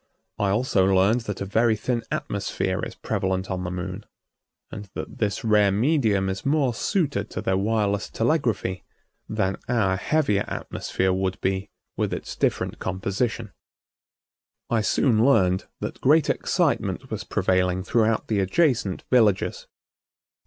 [0.39, 4.03] I also learned that a very thin atmosphere is prevalent on the Moon,
[4.71, 8.83] and that this rare medium is more suited to their wireless telegraphy
[9.29, 13.51] than our heavier atmosphere would be with its different composition.
[14.71, 19.67] I soon learned that great excitement was prevailing throughout the adjacent villages.